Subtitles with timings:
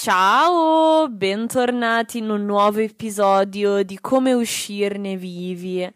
[0.00, 5.92] Ciao, bentornati in un nuovo episodio di Come uscirne vivi.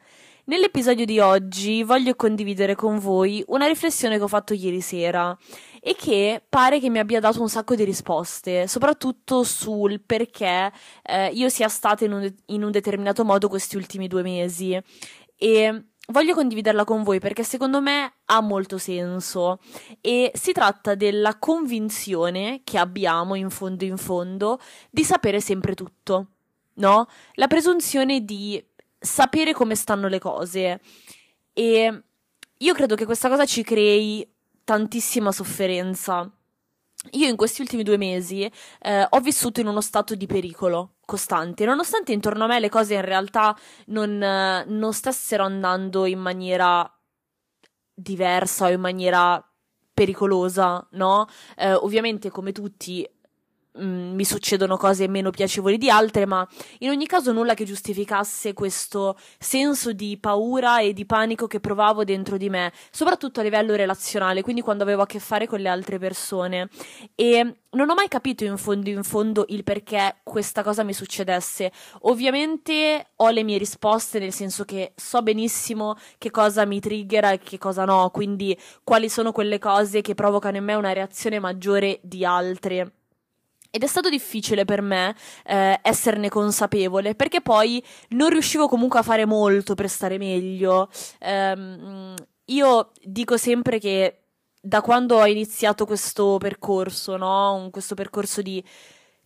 [0.46, 5.38] Nell'episodio di oggi voglio condividere con voi una riflessione che ho fatto ieri sera
[5.80, 10.73] e che pare che mi abbia dato un sacco di risposte, soprattutto sul perché
[11.05, 14.77] eh, io sia stata in un, in un determinato modo questi ultimi due mesi.
[15.37, 19.58] E voglio condividerla con voi perché secondo me ha molto senso
[20.00, 26.26] e si tratta della convinzione che abbiamo in fondo in fondo di sapere sempre tutto,
[26.75, 27.08] no?
[27.34, 28.64] La presunzione di
[28.98, 30.80] sapere come stanno le cose
[31.53, 32.03] e
[32.58, 34.25] io credo che questa cosa ci crei
[34.62, 36.31] tantissima sofferenza.
[37.11, 41.64] Io in questi ultimi due mesi eh, ho vissuto in uno stato di pericolo costante,
[41.64, 46.88] nonostante intorno a me le cose in realtà non, eh, non stessero andando in maniera
[47.92, 49.44] diversa o in maniera
[49.92, 51.27] pericolosa, no?
[51.56, 53.06] Eh, ovviamente, come tutti,
[53.81, 56.47] Mm, mi succedono cose meno piacevoli di altre, ma
[56.81, 62.05] in ogni caso nulla che giustificasse questo senso di paura e di panico che provavo
[62.05, 65.70] dentro di me, soprattutto a livello relazionale, quindi quando avevo a che fare con le
[65.70, 66.69] altre persone.
[67.15, 71.73] E non ho mai capito in fondo in fondo il perché questa cosa mi succedesse.
[72.00, 77.39] Ovviamente ho le mie risposte, nel senso che so benissimo che cosa mi triggera e
[77.39, 82.00] che cosa no, quindi quali sono quelle cose che provocano in me una reazione maggiore
[82.03, 82.93] di altre.
[83.75, 89.03] Ed è stato difficile per me eh, esserne consapevole perché poi non riuscivo comunque a
[89.03, 90.91] fare molto per stare meglio.
[91.20, 92.15] Um,
[92.47, 94.25] io dico sempre che
[94.61, 97.69] da quando ho iniziato questo percorso, no?
[97.73, 98.62] questo percorso di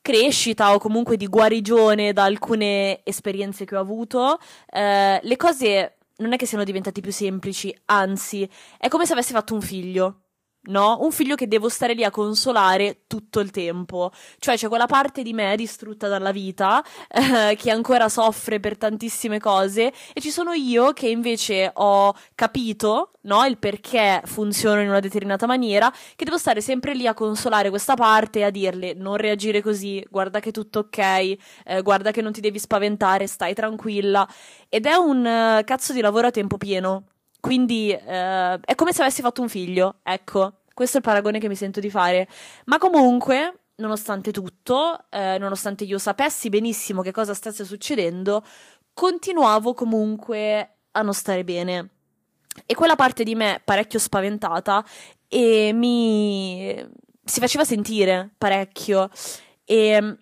[0.00, 4.39] crescita o comunque di guarigione da alcune esperienze che ho avuto,
[4.70, 9.33] eh, le cose non è che siano diventate più semplici, anzi, è come se avessi
[9.33, 10.20] fatto un figlio
[10.67, 10.98] no?
[11.00, 14.11] Un figlio che devo stare lì a consolare tutto il tempo.
[14.39, 19.39] Cioè c'è quella parte di me distrutta dalla vita eh, che ancora soffre per tantissime
[19.39, 23.45] cose e ci sono io che invece ho capito, no?
[23.45, 27.95] Il perché funziono in una determinata maniera, che devo stare sempre lì a consolare questa
[27.95, 31.39] parte e a dirle non reagire così, guarda che tutto ok, eh,
[31.83, 34.27] guarda che non ti devi spaventare, stai tranquilla.
[34.69, 37.05] Ed è un uh, cazzo di lavoro a tempo pieno
[37.46, 40.63] quindi eh, è come se avessi fatto un figlio, ecco.
[40.77, 42.29] Questo è il paragone che mi sento di fare.
[42.67, 48.45] Ma comunque, nonostante tutto, eh, nonostante io sapessi benissimo che cosa stesse succedendo,
[48.92, 51.89] continuavo comunque a non stare bene.
[52.67, 54.85] E quella parte di me parecchio spaventata
[55.29, 56.87] e mi
[57.25, 59.08] si faceva sentire parecchio.
[59.64, 60.19] E,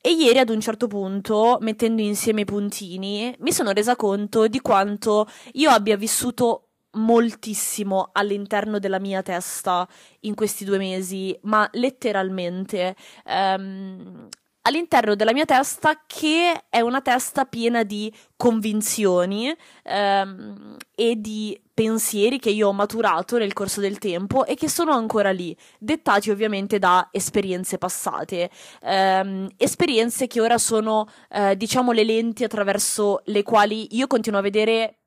[0.00, 4.60] e ieri ad un certo punto, mettendo insieme i puntini, mi sono resa conto di
[4.60, 6.65] quanto io abbia vissuto
[6.96, 9.88] moltissimo all'interno della mia testa
[10.20, 12.94] in questi due mesi, ma letteralmente.
[13.24, 14.28] Um,
[14.66, 22.38] all'interno della mia testa che è una testa piena di convinzioni um, e di pensieri
[22.38, 26.78] che io ho maturato nel corso del tempo e che sono ancora lì, dettati ovviamente
[26.78, 28.50] da esperienze passate,
[28.82, 34.42] um, esperienze che ora sono, uh, diciamo, le lenti attraverso le quali io continuo a
[34.42, 34.98] vedere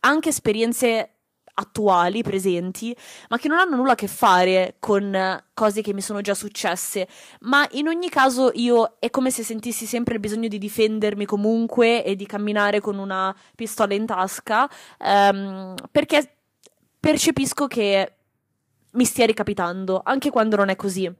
[0.00, 1.14] anche esperienze
[1.60, 2.96] attuali, presenti,
[3.28, 7.06] ma che non hanno nulla a che fare con cose che mi sono già successe.
[7.40, 12.04] Ma in ogni caso io è come se sentissi sempre il bisogno di difendermi comunque
[12.04, 14.68] e di camminare con una pistola in tasca,
[14.98, 16.36] um, perché
[16.98, 18.14] percepisco che
[18.92, 21.12] mi stia ricapitando, anche quando non è così.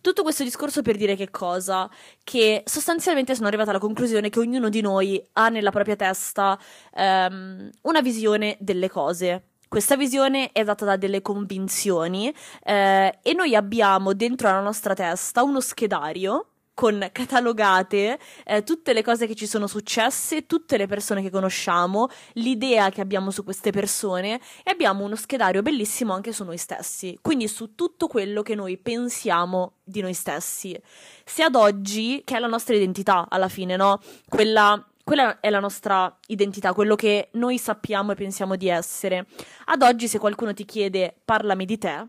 [0.00, 1.88] Tutto questo discorso per dire che cosa?
[2.24, 6.58] Che sostanzialmente sono arrivata alla conclusione che ognuno di noi ha nella propria testa
[6.92, 9.44] um, una visione delle cose.
[9.68, 12.34] Questa visione è data da delle convinzioni
[12.64, 16.49] eh, e noi abbiamo dentro la nostra testa uno schedario
[16.80, 22.08] con catalogate eh, tutte le cose che ci sono successe, tutte le persone che conosciamo,
[22.34, 27.18] l'idea che abbiamo su queste persone e abbiamo uno schedario bellissimo anche su noi stessi,
[27.20, 30.74] quindi su tutto quello che noi pensiamo di noi stessi.
[31.22, 34.00] Se ad oggi, che è la nostra identità alla fine, no?
[34.26, 39.26] Quella quella è la nostra identità, quello che noi sappiamo e pensiamo di essere.
[39.66, 42.06] Ad oggi, se qualcuno ti chiede parlami di te,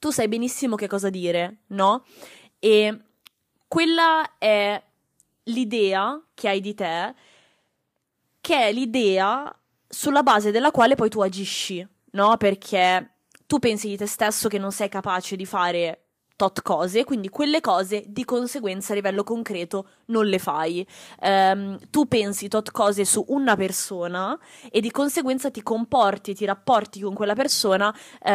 [0.00, 2.04] tu sai benissimo che cosa dire, no?
[2.58, 2.98] E
[3.72, 4.82] quella è
[5.44, 7.14] l'idea che hai di te,
[8.38, 9.50] che è l'idea
[9.88, 12.36] sulla base della quale poi tu agisci, no?
[12.36, 13.14] Perché
[13.46, 16.00] tu pensi di te stesso che non sei capace di fare
[16.36, 20.86] tot cose, quindi quelle cose di conseguenza a livello concreto non le fai.
[21.22, 24.38] Um, tu pensi tot cose su una persona
[24.70, 28.30] e di conseguenza ti comporti, ti rapporti con quella persona uh,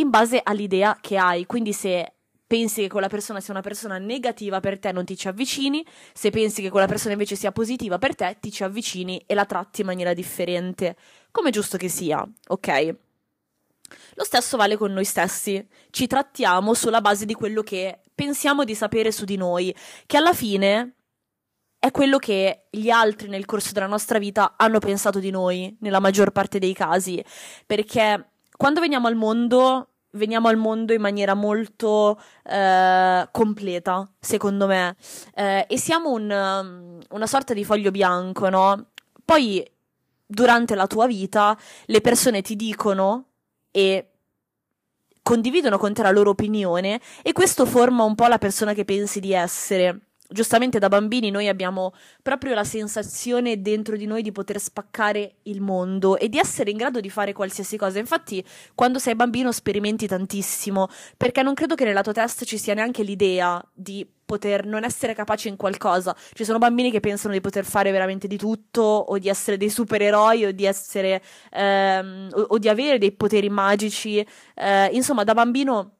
[0.00, 1.44] in base all'idea che hai.
[1.44, 2.14] Quindi se
[2.50, 6.30] pensi che quella persona sia una persona negativa per te, non ti ci avvicini, se
[6.30, 9.82] pensi che quella persona invece sia positiva per te, ti ci avvicini e la tratti
[9.82, 10.96] in maniera differente,
[11.30, 12.96] come giusto che sia, ok?
[14.14, 18.74] Lo stesso vale con noi stessi, ci trattiamo sulla base di quello che pensiamo di
[18.74, 19.72] sapere su di noi,
[20.04, 20.96] che alla fine
[21.78, 26.00] è quello che gli altri nel corso della nostra vita hanno pensato di noi, nella
[26.00, 27.24] maggior parte dei casi,
[27.64, 34.96] perché quando veniamo al mondo veniamo al mondo in maniera molto eh, completa, secondo me,
[35.34, 38.86] eh, e siamo un, um, una sorta di foglio bianco, no?
[39.24, 39.68] Poi
[40.26, 43.26] durante la tua vita le persone ti dicono
[43.70, 44.10] e
[45.22, 49.20] condividono con te la loro opinione e questo forma un po' la persona che pensi
[49.20, 51.92] di essere giustamente da bambini noi abbiamo
[52.22, 56.76] proprio la sensazione dentro di noi di poter spaccare il mondo e di essere in
[56.76, 57.98] grado di fare qualsiasi cosa.
[57.98, 58.44] Infatti,
[58.74, 63.02] quando sei bambino sperimenti tantissimo, perché non credo che nella tua testa ci sia neanche
[63.02, 66.14] l'idea di poter non essere capace in qualcosa.
[66.32, 69.70] Ci sono bambini che pensano di poter fare veramente di tutto, o di essere dei
[69.70, 74.24] supereroi, o di essere ehm, o, o, di avere dei poteri magici.
[74.54, 75.96] Eh, insomma, da bambino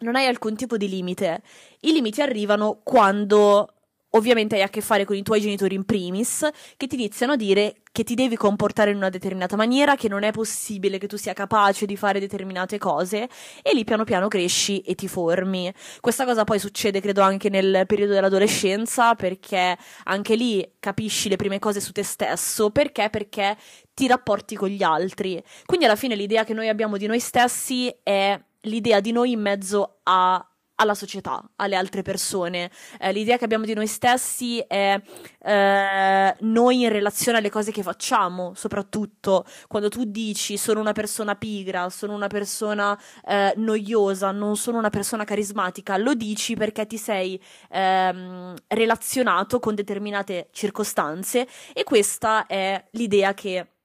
[0.00, 1.42] non hai alcun tipo di limite.
[1.80, 3.70] I limiti arrivano quando
[4.10, 7.36] ovviamente hai a che fare con i tuoi genitori in primis, che ti iniziano a
[7.36, 11.16] dire che ti devi comportare in una determinata maniera, che non è possibile che tu
[11.16, 13.28] sia capace di fare determinate cose,
[13.62, 15.72] e lì piano piano cresci e ti formi.
[16.00, 21.58] Questa cosa poi succede, credo, anche nel periodo dell'adolescenza, perché anche lì capisci le prime
[21.58, 23.10] cose su te stesso, perché?
[23.10, 23.56] Perché
[23.92, 25.42] ti rapporti con gli altri.
[25.64, 29.40] Quindi alla fine l'idea che noi abbiamo di noi stessi è l'idea di noi in
[29.40, 30.44] mezzo a,
[30.76, 32.70] alla società, alle altre persone.
[32.98, 35.00] Eh, l'idea che abbiamo di noi stessi è
[35.42, 41.34] eh, noi in relazione alle cose che facciamo, soprattutto quando tu dici sono una persona
[41.34, 46.98] pigra, sono una persona eh, noiosa, non sono una persona carismatica, lo dici perché ti
[46.98, 47.40] sei
[47.70, 53.75] ehm, relazionato con determinate circostanze e questa è l'idea che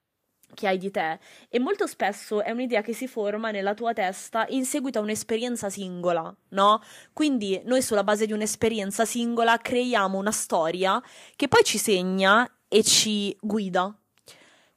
[0.53, 1.19] che hai di te
[1.49, 5.69] e molto spesso è un'idea che si forma nella tua testa in seguito a un'esperienza
[5.69, 6.81] singola, no?
[7.13, 11.01] Quindi noi sulla base di un'esperienza singola creiamo una storia
[11.35, 13.93] che poi ci segna e ci guida.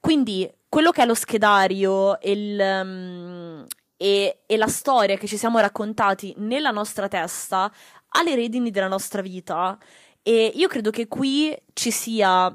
[0.01, 3.65] Quindi quello che è lo schedario il, um,
[3.97, 7.73] e, e la storia che ci siamo raccontati nella nostra testa
[8.09, 9.79] ha le redini della nostra vita
[10.23, 12.55] e io credo che qui ci sia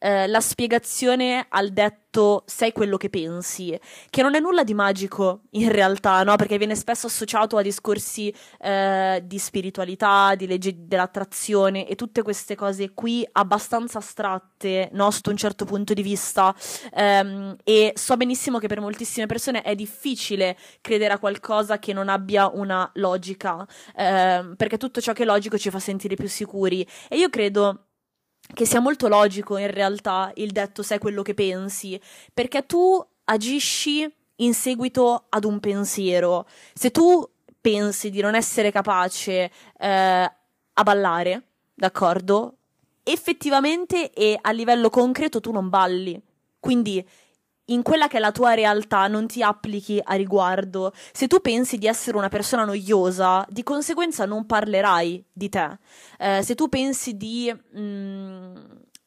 [0.00, 5.42] eh, la spiegazione al detto sei quello che pensi, che non è nulla di magico
[5.50, 6.34] in realtà, no?
[6.36, 12.56] Perché viene spesso associato a discorsi eh, di spiritualità, di legge dell'attrazione e tutte queste
[12.56, 15.10] cose qui abbastanza astratte, no?
[15.10, 16.54] Sotto un certo punto di vista.
[16.94, 22.08] Um, e so benissimo che per moltissime persone è difficile credere a qualcosa che non
[22.08, 23.66] abbia una logica,
[23.96, 26.86] um, perché tutto ciò che è logico ci fa sentire più sicuri.
[27.08, 27.89] E io credo
[28.52, 32.00] che sia molto logico in realtà il detto sei quello che pensi,
[32.32, 36.46] perché tu agisci in seguito ad un pensiero.
[36.74, 37.28] Se tu
[37.60, 40.32] pensi di non essere capace eh,
[40.72, 41.42] a ballare,
[41.74, 42.56] d'accordo?
[43.02, 46.20] Effettivamente e a livello concreto tu non balli.
[46.58, 47.06] Quindi
[47.70, 50.92] in quella che è la tua realtà non ti applichi a riguardo.
[51.12, 55.78] Se tu pensi di essere una persona noiosa, di conseguenza non parlerai di te.
[56.18, 58.56] Eh, se tu pensi di, mh, mm,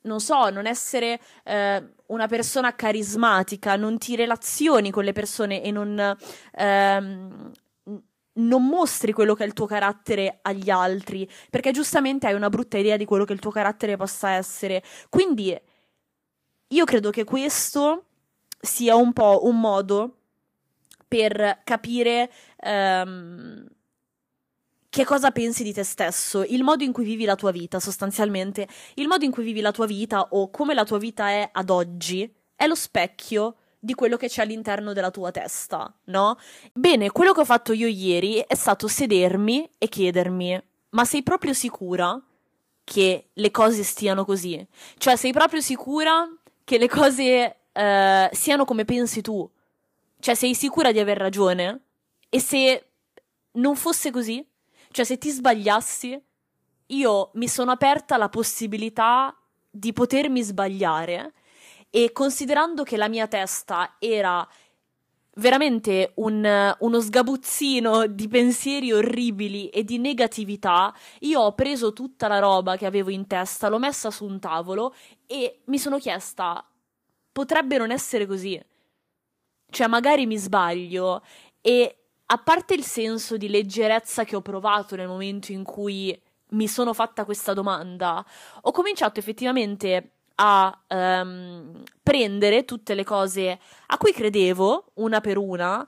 [0.04, 5.72] non so, non essere eh, una persona carismatica, non ti relazioni con le persone e
[5.72, 6.18] non,
[6.56, 7.52] ehm,
[8.36, 12.78] non mostri quello che è il tuo carattere agli altri, perché giustamente hai una brutta
[12.78, 14.84] idea di quello che il tuo carattere possa essere.
[15.10, 15.58] Quindi
[16.68, 18.06] io credo che questo
[18.66, 20.18] sia un po' un modo
[21.06, 22.32] per capire
[22.64, 23.68] um,
[24.90, 28.68] che cosa pensi di te stesso, il modo in cui vivi la tua vita, sostanzialmente.
[28.96, 31.70] Il modo in cui vivi la tua vita o come la tua vita è ad
[31.70, 36.38] oggi è lo specchio di quello che c'è all'interno della tua testa, no?
[36.72, 41.54] Bene, quello che ho fatto io ieri è stato sedermi e chiedermi: ma sei proprio
[41.54, 42.18] sicura
[42.86, 44.66] che le cose stiano così?
[44.98, 46.26] Cioè, sei proprio sicura
[46.64, 49.50] che le cose uh, siano come pensi tu.
[50.20, 51.82] Cioè, sei sicura di aver ragione?
[52.30, 52.88] E se
[53.54, 54.46] non fosse così?
[54.90, 56.22] Cioè, se ti sbagliassi,
[56.88, 59.36] io mi sono aperta alla possibilità
[59.70, 61.34] di potermi sbagliare
[61.90, 64.48] e considerando che la mia testa era
[65.36, 72.40] veramente un, uno sgabuzzino di pensieri orribili e di negatività, io ho preso tutta la
[72.40, 74.94] roba che avevo in testa, l'ho messa su un tavolo
[75.26, 76.64] e mi sono chiesta
[77.34, 78.58] potrebbe non essere così.
[79.70, 81.22] Cioè, magari mi sbaglio
[81.60, 86.18] e a parte il senso di leggerezza che ho provato nel momento in cui
[86.50, 88.24] mi sono fatta questa domanda,
[88.62, 95.86] ho cominciato effettivamente a um, prendere tutte le cose a cui credevo, una per una,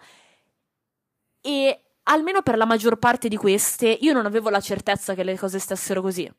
[1.41, 5.37] e almeno per la maggior parte di queste io non avevo la certezza che le
[5.37, 6.31] cose stessero così.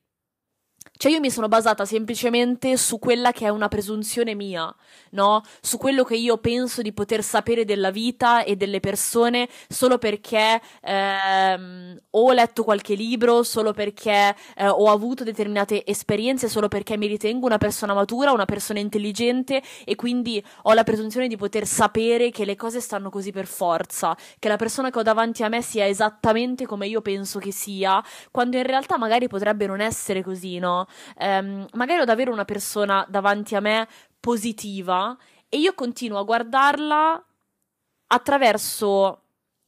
[0.98, 4.74] Cioè io mi sono basata semplicemente su quella che è una presunzione mia,
[5.10, 5.42] no?
[5.60, 10.60] Su quello che io penso di poter sapere della vita e delle persone solo perché
[10.82, 17.06] ehm, ho letto qualche libro, solo perché eh, ho avuto determinate esperienze, solo perché mi
[17.06, 22.30] ritengo una persona matura, una persona intelligente e quindi ho la presunzione di poter sapere
[22.30, 25.60] che le cose stanno così per forza, che la persona che ho davanti a me
[25.62, 30.58] sia esattamente come io penso che sia, quando in realtà magari potrebbe non essere così,
[30.58, 30.75] no?
[31.18, 33.86] Um, magari ho davvero una persona davanti a me
[34.18, 35.16] positiva
[35.48, 37.24] e io continuo a guardarla
[38.08, 39.22] attraverso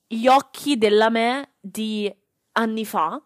[0.06, 2.12] gli occhi della me di
[2.52, 3.22] anni fa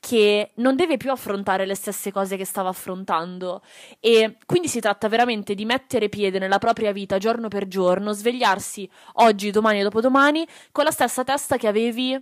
[0.00, 3.62] che non deve più affrontare le stesse cose che stava affrontando
[4.00, 8.88] e quindi si tratta veramente di mettere piede nella propria vita giorno per giorno, svegliarsi
[9.14, 12.16] oggi, domani e dopodomani con la stessa testa che avevi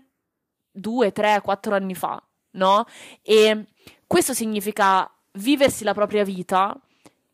[0.71, 2.23] due, tre, quattro anni fa,
[2.53, 2.87] no?
[3.23, 3.67] E
[4.07, 6.79] questo significa viversi la propria vita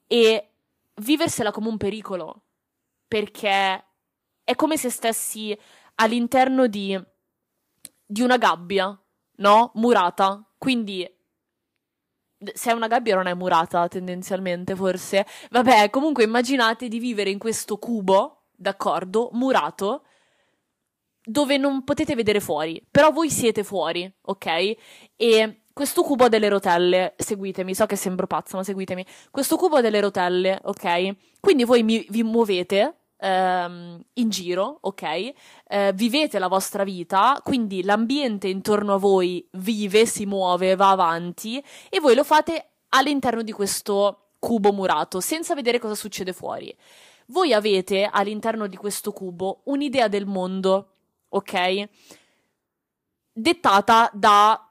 [0.06, 0.48] e
[0.96, 2.42] viversela come un pericolo,
[3.06, 3.84] perché
[4.44, 5.56] è come se stessi
[5.96, 6.98] all'interno di,
[8.04, 8.98] di una gabbia,
[9.36, 9.70] no?
[9.74, 10.44] Murata.
[10.58, 11.08] Quindi
[12.54, 15.26] se è una gabbia non è murata tendenzialmente, forse.
[15.50, 20.04] Vabbè, comunque immaginate di vivere in questo cubo, d'accordo, murato,
[21.24, 24.76] dove non potete vedere fuori, però voi siete fuori, ok?
[25.16, 29.04] E questo cubo delle rotelle, seguitemi, so che sembro pazzo, ma seguitemi.
[29.30, 31.16] Questo cubo delle rotelle, ok?
[31.40, 35.32] Quindi voi mi, vi muovete ehm, in giro, ok?
[35.68, 41.62] Eh, vivete la vostra vita, quindi l'ambiente intorno a voi vive, si muove, va avanti
[41.88, 46.74] e voi lo fate all'interno di questo cubo murato, senza vedere cosa succede fuori.
[47.26, 50.88] Voi avete all'interno di questo cubo un'idea del mondo,
[51.28, 51.88] ok?
[53.32, 54.66] Dettata da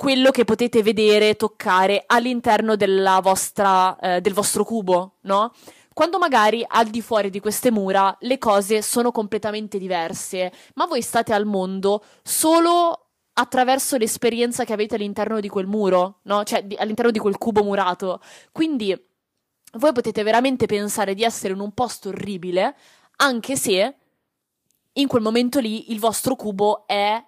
[0.00, 2.74] quello che potete vedere, toccare all'interno
[3.20, 5.52] vostra, eh, del vostro cubo, no?
[5.92, 11.02] Quando magari al di fuori di queste mura le cose sono completamente diverse, ma voi
[11.02, 16.44] state al mondo solo attraverso l'esperienza che avete all'interno di quel muro, no?
[16.44, 18.22] Cioè di, all'interno di quel cubo murato.
[18.52, 18.98] Quindi
[19.74, 22.74] voi potete veramente pensare di essere in un posto orribile,
[23.16, 23.96] anche se
[24.94, 27.22] in quel momento lì il vostro cubo è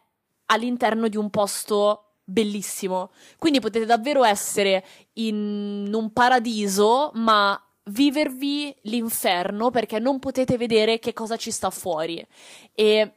[0.47, 3.11] all'interno di un posto bellissimo.
[3.38, 11.12] Quindi potete davvero essere in un paradiso, ma vivervi l'inferno perché non potete vedere che
[11.12, 12.25] cosa ci sta fuori.
[12.75, 13.14] E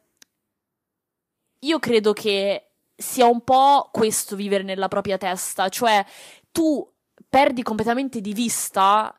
[1.60, 6.06] io credo che sia un po' questo vivere nella propria testa, cioè
[6.52, 6.88] tu
[7.28, 9.14] perdi completamente di vista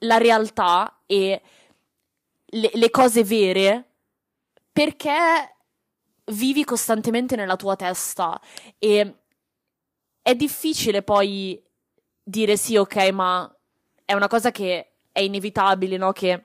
[0.00, 1.42] la realtà e
[2.44, 3.84] le, le cose vere
[4.72, 5.55] perché
[6.32, 8.40] vivi costantemente nella tua testa
[8.78, 9.14] e
[10.22, 11.62] è difficile poi
[12.22, 13.56] dire sì, ok, ma
[14.04, 16.12] è una cosa che è inevitabile, no?
[16.12, 16.44] Che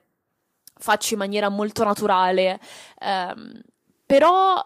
[0.82, 2.60] faccio in maniera molto naturale.
[3.00, 3.60] Um,
[4.06, 4.64] però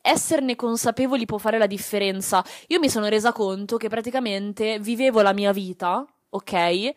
[0.00, 2.44] esserne consapevoli può fare la differenza.
[2.68, 6.94] Io mi sono resa conto che praticamente vivevo la mia vita, ok?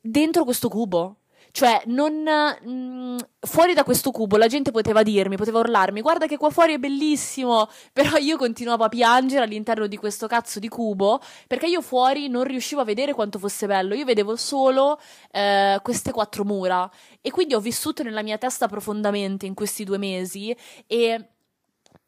[0.00, 1.16] Dentro questo cubo.
[1.54, 2.22] Cioè, non.
[2.22, 6.48] Mh, mm, fuori da questo cubo la gente poteva dirmi, poteva urlarmi: Guarda che qua
[6.48, 7.68] fuori è bellissimo.
[7.92, 12.44] Però io continuavo a piangere all'interno di questo cazzo di cubo perché io fuori non
[12.44, 13.94] riuscivo a vedere quanto fosse bello.
[13.94, 14.98] Io vedevo solo
[15.30, 16.90] eh, queste quattro mura.
[17.20, 20.56] E quindi ho vissuto nella mia testa profondamente in questi due mesi
[20.86, 21.28] e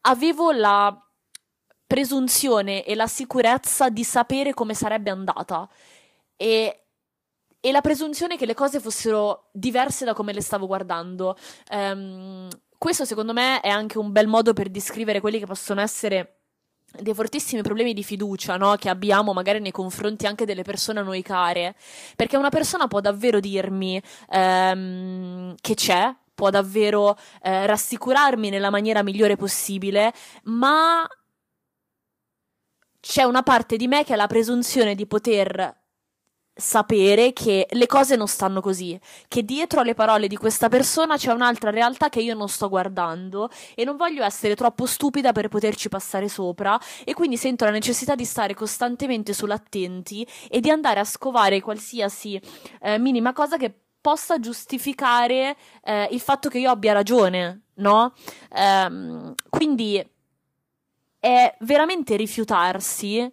[0.01, 0.99] avevo la
[1.85, 5.69] presunzione e la sicurezza di sapere come sarebbe andata.
[6.35, 6.84] E
[7.65, 11.35] e la presunzione che le cose fossero diverse da come le stavo guardando.
[11.71, 16.41] Um, questo secondo me è anche un bel modo per descrivere quelli che possono essere
[16.99, 18.75] dei fortissimi problemi di fiducia no?
[18.75, 21.75] che abbiamo magari nei confronti anche delle persone a noi care,
[22.15, 29.01] perché una persona può davvero dirmi um, che c'è, può davvero eh, rassicurarmi nella maniera
[29.01, 31.03] migliore possibile, ma
[32.99, 35.84] c'è una parte di me che ha la presunzione di poter
[36.55, 38.97] sapere che le cose non stanno così,
[39.27, 43.49] che dietro alle parole di questa persona c'è un'altra realtà che io non sto guardando
[43.75, 48.15] e non voglio essere troppo stupida per poterci passare sopra e quindi sento la necessità
[48.15, 52.39] di stare costantemente sull'attenti e di andare a scovare qualsiasi
[52.81, 58.13] eh, minima cosa che possa giustificare eh, il fatto che io abbia ragione no?
[58.51, 60.03] Um, quindi
[61.19, 63.31] è veramente rifiutarsi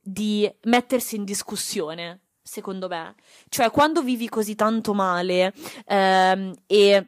[0.00, 3.14] di mettersi in discussione, secondo me.
[3.48, 5.52] Cioè, quando vivi così tanto male
[5.86, 7.06] ehm, e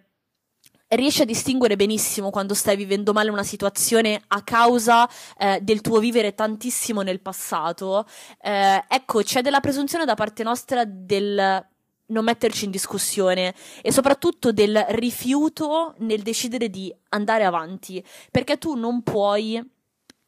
[0.89, 5.99] riesci a distinguere benissimo quando stai vivendo male una situazione a causa eh, del tuo
[5.99, 8.07] vivere tantissimo nel passato,
[8.41, 11.65] eh, ecco, c'è della presunzione da parte nostra del
[12.09, 13.53] non metterci in discussione
[13.83, 19.61] e soprattutto del rifiuto nel decidere di andare avanti, perché tu non puoi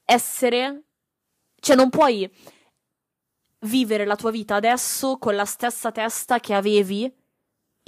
[0.05, 0.83] essere,
[1.61, 2.29] cioè non puoi
[3.61, 7.13] vivere la tua vita adesso con la stessa testa che avevi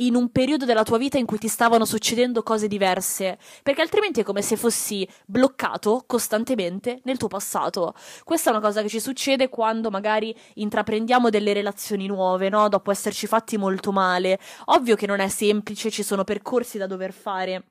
[0.00, 4.20] in un periodo della tua vita in cui ti stavano succedendo cose diverse, perché altrimenti
[4.20, 7.94] è come se fossi bloccato costantemente nel tuo passato.
[8.24, 12.68] Questa è una cosa che ci succede quando magari intraprendiamo delle relazioni nuove, no?
[12.68, 14.38] Dopo esserci fatti molto male.
[14.66, 17.64] Ovvio che non è semplice, ci sono percorsi da dover fare.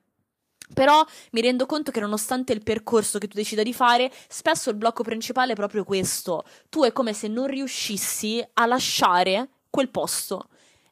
[0.72, 4.76] Però mi rendo conto che nonostante il percorso che tu decida di fare, spesso il
[4.76, 6.44] blocco principale è proprio questo.
[6.68, 10.48] Tu è come se non riuscissi a lasciare quel posto.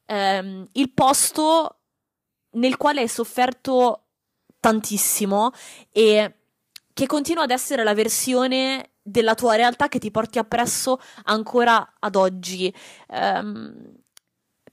[0.06, 1.76] Um, il posto
[2.52, 4.04] nel quale hai sofferto
[4.58, 5.52] tantissimo
[5.92, 6.34] e
[6.92, 12.16] che continua ad essere la versione della tua realtà che ti porti appresso ancora ad
[12.16, 12.72] oggi.
[13.08, 13.94] Um,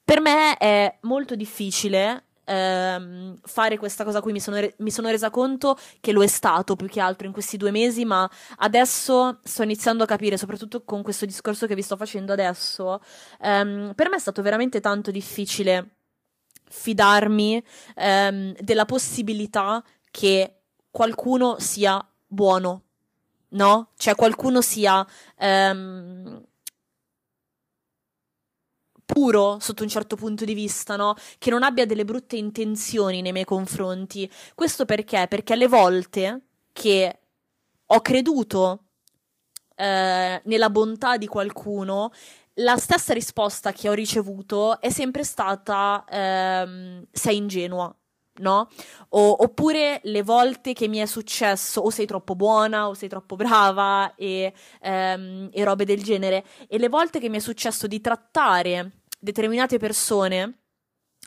[0.04, 5.10] per me è molto difficile ehm, fare questa cosa qui mi sono, re- mi sono
[5.10, 9.40] resa conto che lo è stato più che altro in questi due mesi, ma adesso
[9.44, 13.02] sto iniziando a capire, soprattutto con questo discorso che vi sto facendo adesso,
[13.42, 15.98] ehm, per me è stato veramente tanto difficile
[16.68, 17.64] fidarmi
[17.96, 22.84] ehm, della possibilità che qualcuno sia buono,
[23.50, 23.92] no?
[23.98, 25.06] Cioè qualcuno sia
[25.38, 26.44] ehm,
[29.16, 31.16] puro sotto un certo punto di vista, no?
[31.38, 34.30] Che non abbia delle brutte intenzioni nei miei confronti.
[34.54, 35.28] Questo perché?
[35.30, 36.42] Perché alle volte
[36.74, 37.20] che
[37.86, 38.84] ho creduto
[39.78, 42.12] eh, nella bontà di qualcuno,
[42.56, 47.96] la stessa risposta che ho ricevuto è sempre stata ehm, sei ingenua.
[48.38, 48.68] No?
[49.12, 53.38] O, oppure le volte che mi è successo o sei troppo buona o sei troppo
[53.38, 56.44] brava e, ehm, e robe del genere.
[56.68, 60.60] E le volte che mi è successo di trattare determinate persone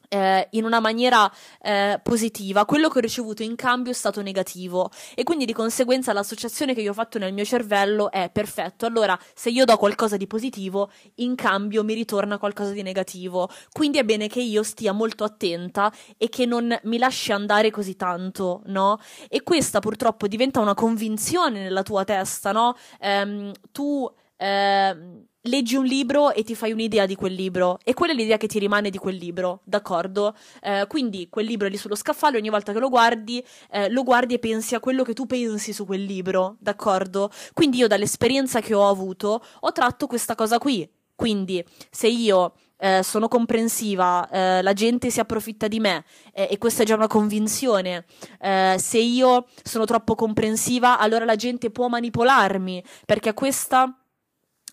[0.09, 1.31] eh, in una maniera
[1.61, 6.13] eh, positiva, quello che ho ricevuto in cambio è stato negativo e quindi di conseguenza
[6.13, 8.87] l'associazione che io ho fatto nel mio cervello è perfetto.
[8.87, 13.51] Allora, se io do qualcosa di positivo, in cambio mi ritorna qualcosa di negativo.
[13.71, 17.97] Quindi è bene che io stia molto attenta e che non mi lasci andare così
[17.97, 18.99] tanto, no?
[19.29, 22.77] E questa purtroppo diventa una convinzione nella tua testa, no?
[23.01, 28.13] Ehm, tu ehm, leggi un libro e ti fai un'idea di quel libro e quella
[28.13, 30.35] è l'idea che ti rimane di quel libro, d'accordo?
[30.63, 34.03] Eh, quindi quel libro è lì sullo scaffale, ogni volta che lo guardi, eh, lo
[34.03, 37.31] guardi e pensi a quello che tu pensi su quel libro, d'accordo?
[37.53, 40.89] Quindi io dall'esperienza che ho avuto ho tratto questa cosa qui.
[41.15, 46.59] Quindi se io eh, sono comprensiva, eh, la gente si approfitta di me eh, e
[46.59, 48.05] questa è già una convinzione.
[48.41, 53.98] Eh, se io sono troppo comprensiva, allora la gente può manipolarmi perché questa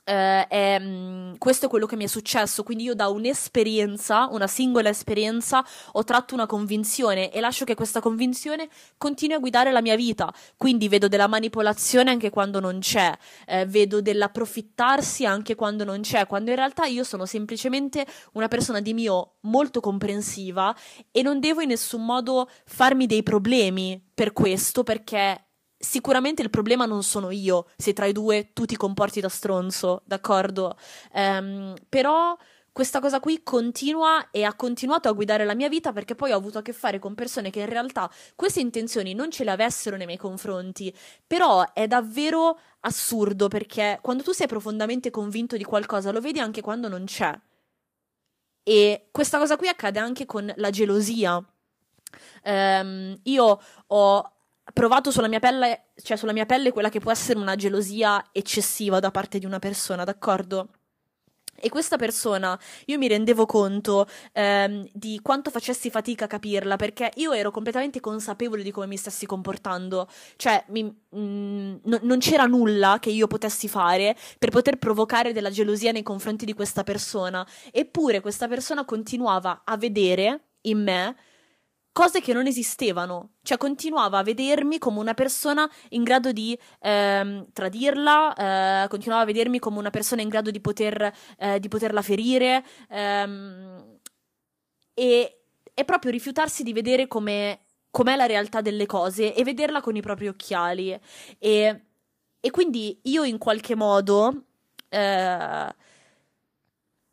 [0.08, 4.46] Uh, è, um, questo è quello che mi è successo, quindi io da un'esperienza, una
[4.46, 9.82] singola esperienza, ho tratto una convinzione e lascio che questa convinzione continui a guidare la
[9.82, 10.32] mia vita.
[10.58, 13.12] Quindi vedo della manipolazione anche quando non c'è,
[13.48, 18.82] eh, vedo dell'approfittarsi anche quando non c'è, quando in realtà io sono semplicemente una persona
[18.82, 20.76] di mio molto comprensiva
[21.12, 25.45] e non devo in nessun modo farmi dei problemi per questo perché
[25.78, 30.02] sicuramente il problema non sono io se tra i due tu ti comporti da stronzo,
[30.06, 30.78] d'accordo?
[31.14, 32.36] Um, però
[32.76, 36.36] questa cosa qui continua e ha continuato a guidare la mia vita perché poi ho
[36.36, 39.96] avuto a che fare con persone che in realtà queste intenzioni non ce le avessero
[39.96, 40.94] nei miei confronti.
[41.26, 46.60] Però è davvero assurdo perché quando tu sei profondamente convinto di qualcosa lo vedi anche
[46.60, 47.34] quando non c'è.
[48.64, 51.42] E questa cosa qui accade anche con la gelosia.
[52.44, 54.35] Um, io ho
[54.76, 59.00] provato sulla mia pelle, cioè sulla mia pelle quella che può essere una gelosia eccessiva
[59.00, 60.68] da parte di una persona, d'accordo?
[61.58, 67.10] E questa persona, io mi rendevo conto ehm, di quanto facessi fatica a capirla, perché
[67.16, 72.20] io ero completamente consapevole di come mi stessi comportando, cioè mi, mh, mm, no, non
[72.20, 76.84] c'era nulla che io potessi fare per poter provocare della gelosia nei confronti di questa
[76.84, 81.16] persona, eppure questa persona continuava a vedere in me
[81.96, 87.54] cose che non esistevano, cioè continuava a vedermi come una persona in grado di ehm,
[87.54, 92.02] tradirla, eh, continuava a vedermi come una persona in grado di, poter, eh, di poterla
[92.02, 93.98] ferire ehm,
[94.94, 95.40] e,
[95.74, 100.02] e proprio rifiutarsi di vedere come com'è la realtà delle cose e vederla con i
[100.02, 101.00] propri occhiali.
[101.40, 101.82] E,
[102.42, 104.44] e quindi io in qualche modo
[104.90, 105.76] eh,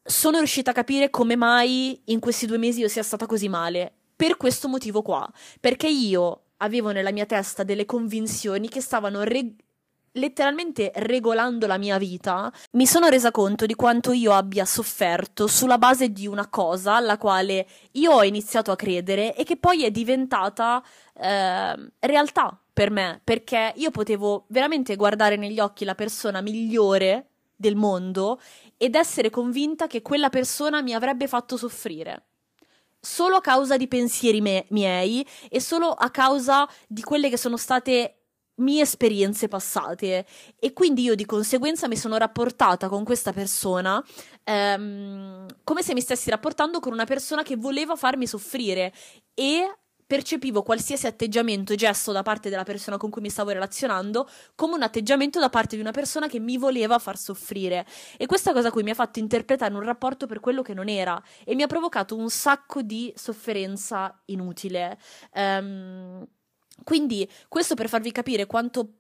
[0.02, 3.98] sono riuscita a capire come mai in questi due mesi io sia stata così male.
[4.22, 5.28] Per questo motivo qua.
[5.58, 9.56] Perché io avevo nella mia testa delle convinzioni che stavano re-
[10.12, 15.76] letteralmente regolando la mia vita, mi sono resa conto di quanto io abbia sofferto sulla
[15.76, 19.90] base di una cosa alla quale io ho iniziato a credere e che poi è
[19.90, 20.80] diventata
[21.14, 27.74] eh, realtà per me, perché io potevo veramente guardare negli occhi la persona migliore del
[27.74, 28.40] mondo
[28.76, 32.26] ed essere convinta che quella persona mi avrebbe fatto soffrire
[33.04, 37.56] solo a causa di pensieri me- miei e solo a causa di quelle che sono
[37.56, 38.18] state
[38.56, 40.24] mie esperienze passate.
[40.58, 44.02] E quindi io di conseguenza mi sono rapportata con questa persona
[44.44, 48.92] ehm, come se mi stessi rapportando con una persona che voleva farmi soffrire.
[49.34, 49.76] E
[50.12, 54.74] percepivo qualsiasi atteggiamento e gesto da parte della persona con cui mi stavo relazionando come
[54.74, 57.86] un atteggiamento da parte di una persona che mi voleva far soffrire.
[58.18, 61.18] E questa cosa qui mi ha fatto interpretare un rapporto per quello che non era
[61.46, 64.98] e mi ha provocato un sacco di sofferenza inutile.
[65.32, 66.26] Um,
[66.84, 68.96] quindi, questo per farvi capire quanto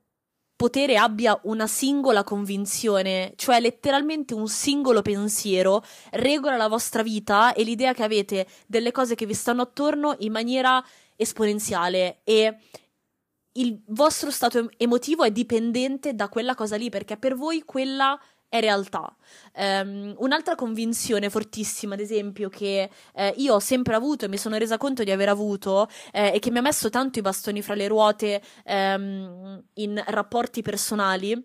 [0.62, 7.64] potere abbia una singola convinzione, cioè letteralmente un singolo pensiero, regola la vostra vita e
[7.64, 10.80] l'idea che avete delle cose che vi stanno attorno in maniera
[11.22, 12.56] esponenziale e
[13.52, 18.18] il vostro stato emotivo è dipendente da quella cosa lì perché per voi quella
[18.52, 19.16] è realtà.
[19.54, 24.58] Um, un'altra convinzione fortissima, ad esempio, che eh, io ho sempre avuto e mi sono
[24.58, 27.74] resa conto di aver avuto eh, e che mi ha messo tanto i bastoni fra
[27.74, 31.42] le ruote um, in rapporti personali,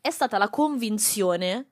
[0.00, 1.66] è stata la convinzione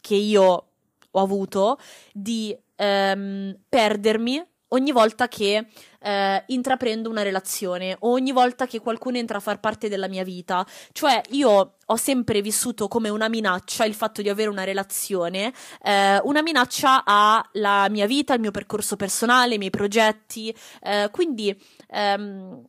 [0.00, 0.68] che io
[1.10, 1.76] ho avuto
[2.12, 5.66] di um, perdermi ogni volta che
[6.00, 10.24] eh, intraprendo una relazione o ogni volta che qualcuno entra a far parte della mia
[10.24, 10.66] vita.
[10.92, 15.52] Cioè, io ho sempre vissuto come una minaccia il fatto di avere una relazione,
[15.82, 20.54] eh, una minaccia alla mia vita, al mio percorso personale, ai miei progetti.
[20.82, 21.56] Eh, quindi.
[21.90, 22.64] Ehm,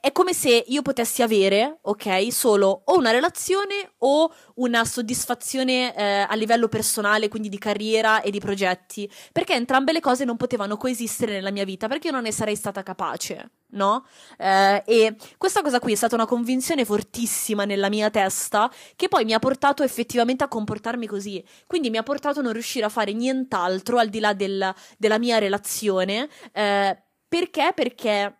[0.00, 6.26] è, come se io potessi avere, ok, solo o una relazione o una soddisfazione eh,
[6.28, 10.76] a livello personale, quindi di carriera e di progetti, perché entrambe le cose non potevano
[10.76, 14.04] coesistere nella mia vita, perché io non ne sarei stata capace, no?
[14.36, 19.24] Eh, e questa cosa qui è stata una convinzione fortissima nella mia testa che poi
[19.24, 22.88] mi ha portato effettivamente a comportarmi così, quindi mi ha portato a non riuscire a
[22.90, 27.72] fare nient'altro al di là del, della mia relazione, eh, perché?
[27.74, 28.34] Perché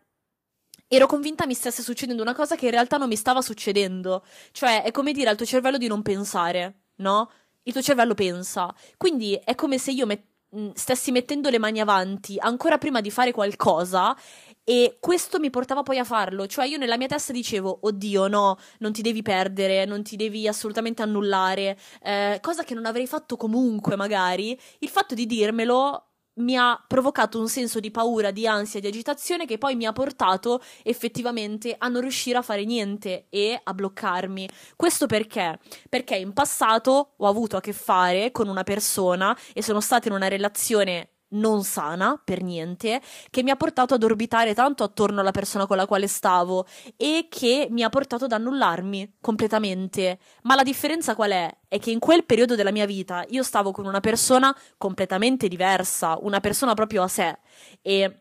[0.88, 4.24] ero convinta mi stesse succedendo una cosa che in realtà non mi stava succedendo.
[4.52, 7.30] Cioè, è come dire al tuo cervello di non pensare, no?
[7.62, 8.74] Il tuo cervello pensa.
[8.96, 10.24] Quindi è come se io met-
[10.56, 14.16] mm, stessi mettendo le mani avanti ancora prima di fare qualcosa
[14.64, 16.46] e questo mi portava poi a farlo.
[16.46, 20.48] Cioè, io nella mia testa dicevo: Oddio, no, non ti devi perdere, non ti devi
[20.48, 21.78] assolutamente annullare.
[22.02, 24.58] Eh, cosa che non avrei fatto comunque, magari.
[24.80, 26.07] Il fatto di dirmelo
[26.38, 29.92] mi ha provocato un senso di paura, di ansia, di agitazione che poi mi ha
[29.92, 34.48] portato effettivamente a non riuscire a fare niente e a bloccarmi.
[34.76, 35.58] Questo perché?
[35.88, 40.14] Perché in passato ho avuto a che fare con una persona e sono stata in
[40.14, 45.30] una relazione non sana per niente, che mi ha portato ad orbitare tanto attorno alla
[45.30, 50.18] persona con la quale stavo e che mi ha portato ad annullarmi completamente.
[50.42, 51.56] Ma la differenza qual è?
[51.68, 56.16] È che in quel periodo della mia vita io stavo con una persona completamente diversa,
[56.20, 57.38] una persona proprio a sé
[57.82, 58.20] e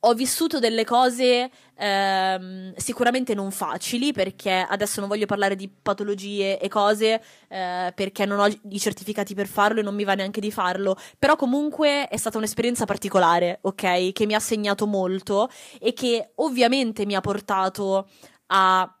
[0.00, 6.58] ho vissuto delle cose ehm, sicuramente non facili perché adesso non voglio parlare di patologie
[6.58, 10.40] e cose eh, perché non ho i certificati per farlo e non mi va neanche
[10.40, 14.12] di farlo, però comunque è stata un'esperienza particolare, ok?
[14.12, 18.08] Che mi ha segnato molto e che ovviamente mi ha portato
[18.46, 18.94] a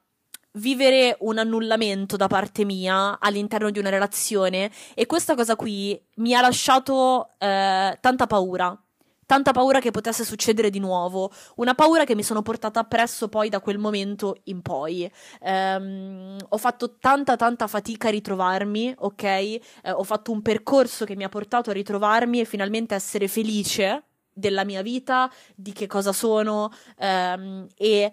[0.54, 6.34] vivere un annullamento da parte mia all'interno di una relazione e questa cosa qui mi
[6.34, 8.76] ha lasciato eh, tanta paura
[9.30, 13.48] tanta paura che potesse succedere di nuovo, una paura che mi sono portata appresso poi
[13.48, 15.08] da quel momento in poi.
[15.38, 19.22] Um, ho fatto tanta tanta fatica a ritrovarmi, ok?
[19.22, 19.62] Eh,
[19.92, 24.64] ho fatto un percorso che mi ha portato a ritrovarmi e finalmente essere felice della
[24.64, 28.12] mia vita, di che cosa sono um, e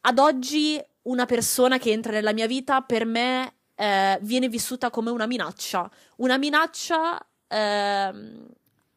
[0.00, 5.10] ad oggi una persona che entra nella mia vita per me eh, viene vissuta come
[5.10, 8.12] una minaccia, una minaccia eh,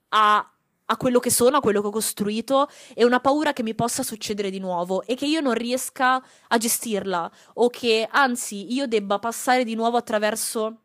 [0.08, 0.47] a
[0.86, 4.04] a quello che sono, a quello che ho costruito e una paura che mi possa
[4.04, 9.19] succedere di nuovo e che io non riesca a gestirla o che anzi io debba
[9.19, 10.80] passare di nuovo attraverso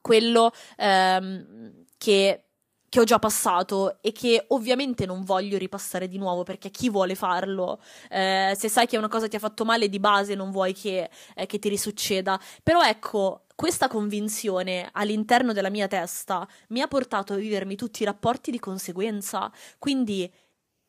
[0.00, 2.44] quello ehm, che
[2.92, 7.14] che ho già passato e che ovviamente non voglio ripassare di nuovo perché chi vuole
[7.14, 7.80] farlo?
[8.10, 11.08] Eh, se sai che una cosa ti ha fatto male di base non vuoi che,
[11.34, 12.38] eh, che ti risucceda.
[12.62, 18.04] Però ecco, questa convinzione all'interno della mia testa mi ha portato a vivermi tutti i
[18.04, 19.50] rapporti di conseguenza.
[19.78, 20.30] Quindi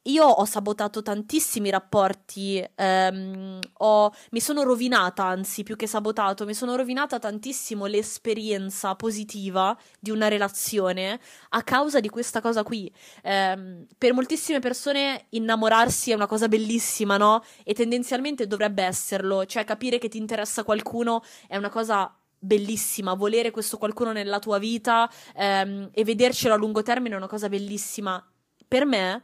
[0.04, 6.54] io ho sabotato tantissimi rapporti, ehm, ho, mi sono rovinata, anzi, più che sabotato, mi
[6.54, 12.92] sono rovinata tantissimo l'esperienza positiva di una relazione a causa di questa cosa qui.
[13.22, 17.44] Eh, per moltissime persone innamorarsi è una cosa bellissima, no?
[17.64, 23.52] E tendenzialmente dovrebbe esserlo, cioè capire che ti interessa qualcuno è una cosa bellissima, volere
[23.52, 28.22] questo qualcuno nella tua vita ehm, e vedercelo a lungo termine è una cosa bellissima.
[28.68, 29.22] Per me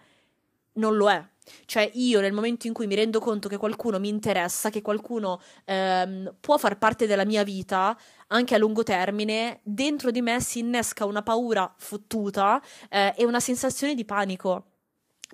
[0.80, 1.24] non lo è.
[1.66, 5.42] Cioè, io nel momento in cui mi rendo conto che qualcuno mi interessa, che qualcuno
[5.66, 10.60] ehm, può far parte della mia vita, anche a lungo termine, dentro di me si
[10.60, 14.66] innesca una paura fottuta eh, e una sensazione di panico.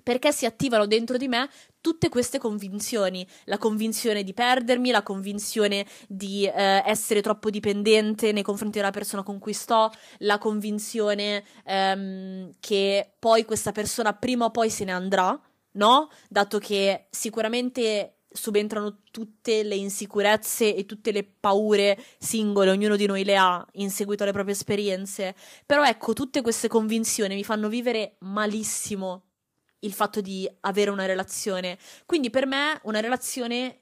[0.02, 1.48] Perché si attivano dentro di me
[1.86, 8.42] tutte queste convinzioni, la convinzione di perdermi, la convinzione di eh, essere troppo dipendente nei
[8.42, 14.50] confronti della persona con cui sto, la convinzione ehm, che poi questa persona prima o
[14.50, 15.40] poi se ne andrà,
[15.74, 16.10] no?
[16.28, 23.22] Dato che sicuramente subentrano tutte le insicurezze e tutte le paure singole, ognuno di noi
[23.22, 25.36] le ha in seguito alle proprie esperienze.
[25.64, 29.25] Però ecco, tutte queste convinzioni mi fanno vivere malissimo
[29.80, 31.78] il fatto di avere una relazione.
[32.04, 33.80] Quindi per me una relazione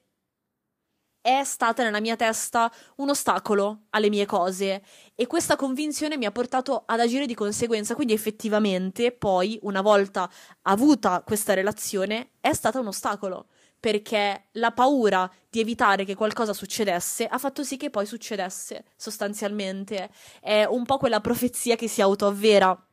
[1.24, 4.82] è stata nella mia testa un ostacolo alle mie cose
[5.14, 7.94] e questa convinzione mi ha portato ad agire di conseguenza.
[7.94, 10.30] Quindi effettivamente poi, una volta
[10.62, 13.46] avuta questa relazione, è stata un ostacolo
[13.80, 20.10] perché la paura di evitare che qualcosa succedesse ha fatto sì che poi succedesse, sostanzialmente.
[20.40, 22.86] È un po' quella profezia che si autoavvera.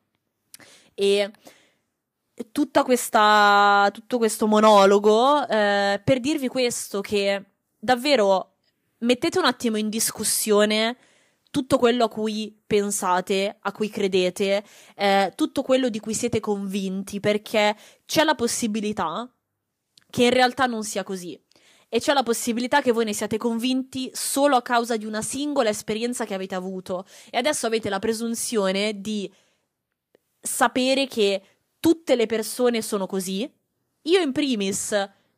[0.94, 1.32] E
[2.84, 7.44] questa, tutto questo monologo eh, per dirvi questo, che
[7.78, 8.56] davvero
[9.00, 10.98] mettete un attimo in discussione
[11.52, 14.64] tutto quello a cui pensate, a cui credete,
[14.96, 17.76] eh, tutto quello di cui siete convinti, perché
[18.06, 19.30] c'è la possibilità
[20.10, 21.40] che in realtà non sia così.
[21.94, 25.70] E c'è la possibilità che voi ne siate convinti solo a causa di una singola
[25.70, 27.06] esperienza che avete avuto.
[27.30, 29.30] E adesso avete la presunzione di
[30.40, 31.42] sapere che
[31.82, 33.52] tutte le persone sono così.
[34.04, 34.94] Io in primis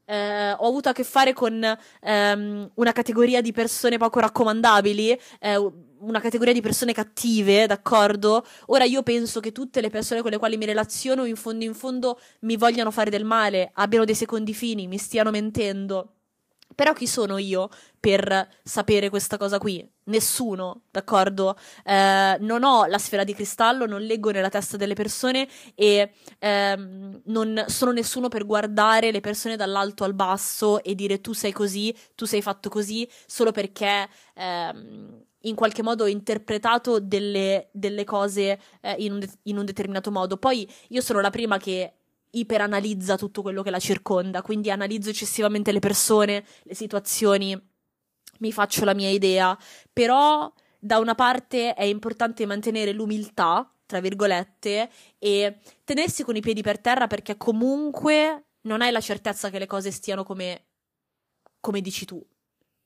[0.06, 1.64] eh, ho avuto a che fare con
[2.02, 8.46] ehm, una categoria di persone poco raccomandabili, eh, una categoria di persone cattive, d'accordo?
[8.68, 11.74] Ora io penso che tutte le persone con le quali mi relaziono in fondo in
[11.74, 16.10] fondo mi vogliano fare del male, abbiano dei secondi fini, mi stiano mentendo.
[16.76, 19.88] Però chi sono io per sapere questa cosa qui?
[20.06, 21.56] Nessuno, d'accordo?
[21.86, 27.22] Eh, non ho la sfera di cristallo, non leggo nella testa delle persone e ehm,
[27.26, 31.96] non sono nessuno per guardare le persone dall'alto al basso e dire tu sei così,
[32.16, 38.60] tu sei fatto così, solo perché ehm, in qualche modo ho interpretato delle, delle cose
[38.82, 40.38] eh, in, un de- in un determinato modo.
[40.38, 41.94] Poi io sono la prima che
[42.36, 47.60] iperanalizza tutto quello che la circonda, quindi analizzo eccessivamente le persone, le situazioni,
[48.40, 49.58] mi faccio la mia idea,
[49.92, 56.62] però da una parte è importante mantenere l'umiltà, tra virgolette, e tenersi con i piedi
[56.62, 60.66] per terra perché comunque non hai la certezza che le cose stiano come,
[61.60, 62.26] come dici tu.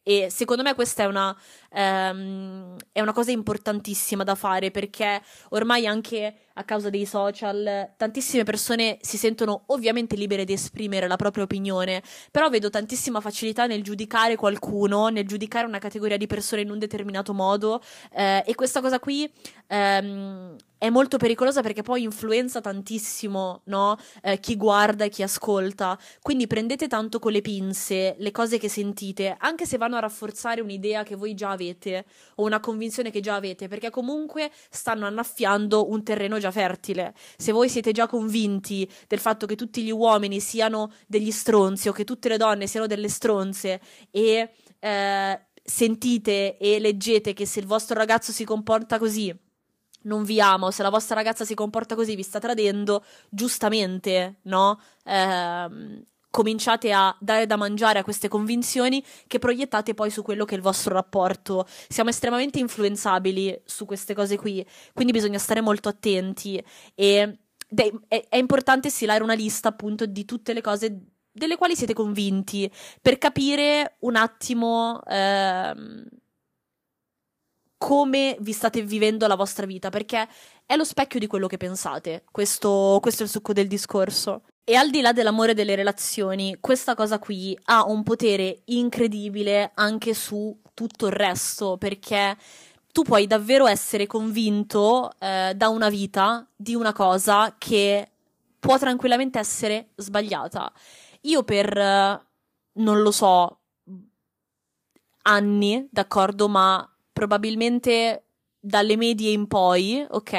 [0.04, 1.38] E secondo me questa è una,
[1.72, 8.44] um, è una cosa importantissima da fare perché ormai anche a causa dei social, tantissime
[8.44, 13.84] persone si sentono ovviamente libere di esprimere la propria opinione, però vedo tantissima facilità nel
[13.84, 18.82] giudicare qualcuno, nel giudicare una categoria di persone in un determinato modo eh, e questa
[18.82, 19.32] cosa qui
[19.68, 23.98] ehm, è molto pericolosa perché poi influenza tantissimo no?
[24.22, 25.98] eh, chi guarda e chi ascolta.
[26.22, 30.62] Quindi prendete tanto con le pinze le cose che sentite, anche se vanno a rafforzare
[30.62, 35.90] un'idea che voi già avete o una convinzione che già avete, perché comunque stanno annaffiando
[35.90, 39.92] un terreno già già fertile, se voi siete già convinti del fatto che tutti gli
[39.92, 43.82] uomini siano degli stronzi o che tutte le donne siano delle stronze
[44.12, 49.36] e eh, sentite e leggete che se il vostro ragazzo si comporta così
[50.04, 54.80] non vi amo, se la vostra ragazza si comporta così vi sta tradendo, giustamente, no?
[55.04, 60.54] Eh, cominciate a dare da mangiare a queste convinzioni che proiettate poi su quello che
[60.54, 61.66] è il vostro rapporto.
[61.88, 66.64] Siamo estremamente influenzabili su queste cose qui, quindi bisogna stare molto attenti
[66.96, 71.00] e è, è importante stilare una lista appunto di tutte le cose
[71.32, 72.70] delle quali siete convinti
[73.02, 76.06] per capire un attimo ehm,
[77.78, 80.28] come vi state vivendo la vostra vita, perché
[80.66, 82.24] è lo specchio di quello che pensate.
[82.32, 84.44] Questo, questo è il succo del discorso.
[84.64, 90.14] E al di là dell'amore delle relazioni, questa cosa qui ha un potere incredibile anche
[90.14, 92.36] su tutto il resto, perché
[92.92, 98.10] tu puoi davvero essere convinto eh, da una vita di una cosa che
[98.60, 100.72] può tranquillamente essere sbagliata.
[101.22, 102.26] Io per, eh,
[102.74, 103.60] non lo so,
[105.22, 108.26] anni, d'accordo, ma probabilmente
[108.60, 110.34] dalle medie in poi, ok?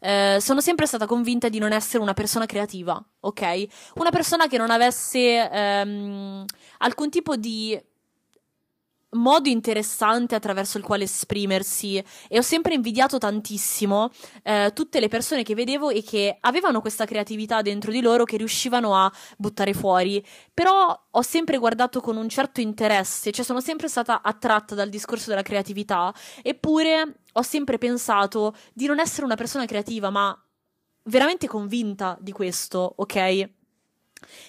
[0.00, 3.66] Eh, sono sempre stata convinta di non essere una persona creativa, ok?
[3.94, 6.44] Una persona che non avesse ehm,
[6.78, 7.80] alcun tipo di
[9.12, 12.02] modo interessante attraverso il quale esprimersi.
[12.28, 14.10] E ho sempre invidiato tantissimo
[14.42, 18.36] eh, tutte le persone che vedevo e che avevano questa creatività dentro di loro che
[18.36, 20.24] riuscivano a buttare fuori.
[20.54, 25.30] Però ho sempre guardato con un certo interesse cioè sono sempre stata attratta dal discorso
[25.30, 30.36] della creatività eppure ho sempre pensato di non essere una persona creativa ma
[31.04, 33.50] veramente convinta di questo ok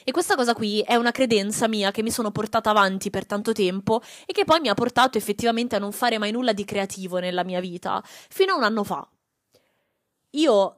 [0.03, 3.51] e questa cosa qui è una credenza mia che mi sono portata avanti per tanto
[3.51, 7.19] tempo e che poi mi ha portato effettivamente a non fare mai nulla di creativo
[7.19, 9.07] nella mia vita, fino a un anno fa.
[10.31, 10.77] Io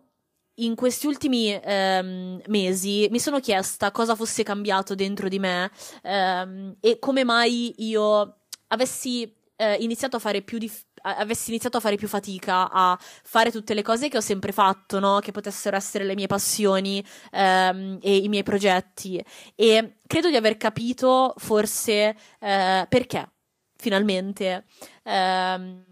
[0.56, 5.70] in questi ultimi ehm, mesi mi sono chiesta cosa fosse cambiato dentro di me
[6.02, 8.38] ehm, e come mai io
[8.68, 10.72] avessi eh, iniziato a fare più di
[11.06, 15.00] avessi iniziato a fare più fatica a fare tutte le cose che ho sempre fatto,
[15.00, 15.20] no?
[15.20, 19.24] Che potessero essere le mie passioni ehm, e i miei progetti.
[19.56, 23.30] E credo di aver capito forse eh, perché,
[23.76, 24.66] finalmente.
[25.04, 25.84] Eh,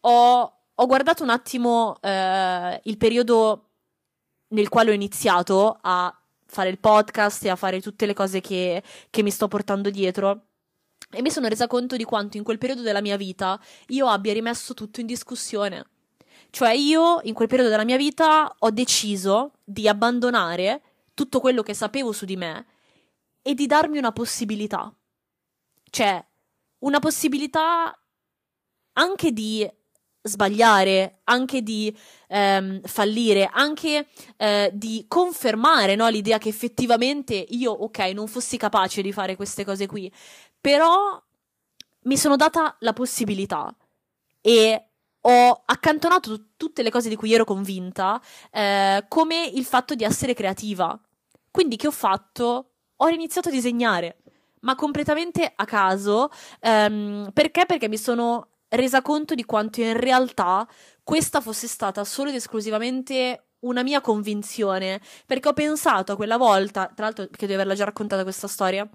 [0.00, 3.70] ho, ho, guardato un attimo eh, il periodo
[4.48, 6.12] nel quale ho iniziato a
[6.46, 10.47] fare il podcast e a fare tutte le cose che, che mi sto portando dietro
[11.10, 14.32] e mi sono resa conto di quanto in quel periodo della mia vita io abbia
[14.32, 15.86] rimesso tutto in discussione.
[16.50, 20.82] Cioè io in quel periodo della mia vita ho deciso di abbandonare
[21.14, 22.66] tutto quello che sapevo su di me
[23.42, 24.94] e di darmi una possibilità.
[25.90, 26.24] Cioè,
[26.80, 27.98] una possibilità
[28.92, 29.68] anche di
[30.22, 31.96] sbagliare, anche di
[32.28, 34.06] ehm, fallire, anche
[34.36, 39.64] eh, di confermare no, l'idea che effettivamente io, ok, non fossi capace di fare queste
[39.64, 40.12] cose qui,
[40.60, 41.22] però
[42.02, 43.74] mi sono data la possibilità
[44.40, 44.88] e
[45.20, 50.34] ho accantonato tutte le cose di cui ero convinta, eh, come il fatto di essere
[50.34, 50.98] creativa.
[51.50, 52.72] Quindi che ho fatto?
[52.96, 54.22] Ho iniziato a disegnare,
[54.60, 56.30] ma completamente a caso.
[56.60, 57.66] Ehm, perché?
[57.66, 60.66] Perché mi sono resa conto di quanto in realtà
[61.02, 65.00] questa fosse stata solo ed esclusivamente una mia convinzione.
[65.26, 68.88] Perché ho pensato a quella volta, tra l'altro, credo di averla già raccontata questa storia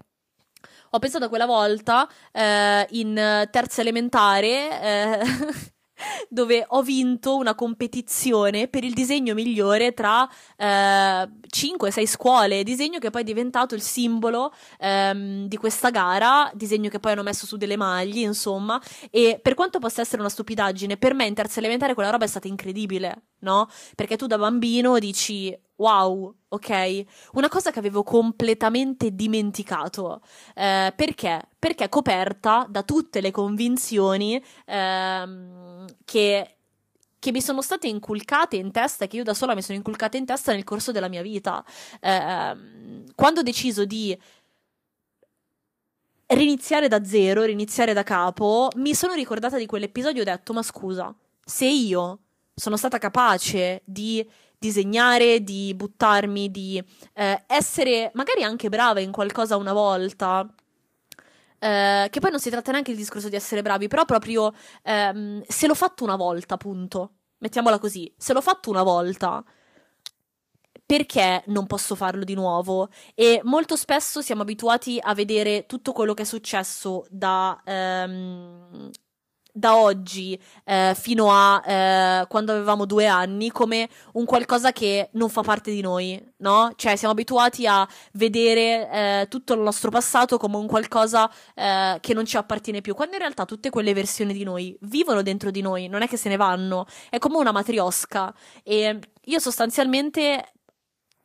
[0.94, 5.20] ho pensato quella volta eh, in terza elementare eh,
[6.28, 13.10] dove ho vinto una competizione per il disegno migliore tra eh, 5-6 scuole, disegno che
[13.10, 17.56] poi è diventato il simbolo ehm, di questa gara, disegno che poi hanno messo su
[17.56, 18.80] delle maglie, insomma,
[19.10, 22.28] e per quanto possa essere una stupidaggine, per me in terza elementare quella roba è
[22.28, 23.68] stata incredibile, no?
[23.96, 27.04] Perché tu da bambino dici Wow, ok?
[27.32, 30.20] Una cosa che avevo completamente dimenticato.
[30.54, 31.40] Eh, perché?
[31.58, 36.56] Perché è coperta da tutte le convinzioni ehm, che,
[37.18, 40.26] che, mi sono state inculcate in testa, che io da sola mi sono inculcata in
[40.26, 41.64] testa nel corso della mia vita.
[42.00, 42.56] Eh,
[43.16, 44.16] quando ho deciso di
[46.26, 50.62] riniziare da zero, riniziare da capo, mi sono ricordata di quell'episodio e ho detto, ma
[50.62, 51.12] scusa,
[51.44, 52.18] se io
[52.54, 54.26] sono stata capace di
[54.64, 60.48] disegnare, di buttarmi, di eh, essere magari anche brava in qualcosa una volta.
[61.58, 65.42] Eh, che poi non si tratta neanche del discorso di essere bravi, però proprio ehm,
[65.46, 67.12] se l'ho fatto una volta, appunto.
[67.38, 69.44] Mettiamola così, se l'ho fatto una volta,
[70.86, 72.88] perché non posso farlo di nuovo?
[73.14, 78.90] E molto spesso siamo abituati a vedere tutto quello che è successo da ehm,
[79.56, 85.28] da oggi eh, fino a eh, quando avevamo due anni come un qualcosa che non
[85.28, 86.72] fa parte di noi, no?
[86.74, 92.14] Cioè siamo abituati a vedere eh, tutto il nostro passato come un qualcosa eh, che
[92.14, 95.60] non ci appartiene più, quando in realtà tutte quelle versioni di noi vivono dentro di
[95.60, 100.53] noi, non è che se ne vanno, è come una matriosca e io sostanzialmente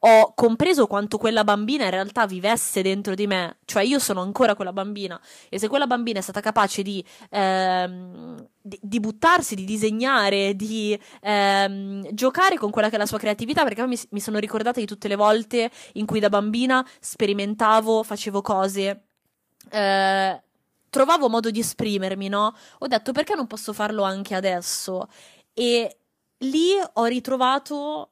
[0.02, 4.56] ho compreso quanto quella bambina in realtà vivesse dentro di me, cioè io sono ancora
[4.56, 5.20] quella bambina
[5.50, 10.98] e se quella bambina è stata capace di, ehm, di, di buttarsi, di disegnare, di
[11.22, 14.86] ehm, giocare con quella che è la sua creatività, perché mi, mi sono ricordata di
[14.86, 19.04] tutte le volte in cui da bambina sperimentavo, facevo cose.
[19.70, 20.42] Eh,
[20.90, 22.56] trovavo modo di esprimermi, no?
[22.80, 25.08] Ho detto perché non posso farlo anche adesso?
[25.54, 25.98] E
[26.40, 28.12] lì ho ritrovato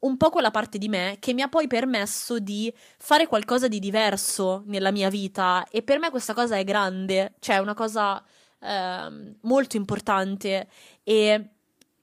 [0.00, 3.78] un po' quella parte di me che mi ha poi permesso di fare qualcosa di
[3.78, 5.66] diverso nella mia vita.
[5.70, 8.22] E per me questa cosa è grande, cioè è una cosa
[8.60, 10.68] eh, molto importante.
[11.02, 11.48] E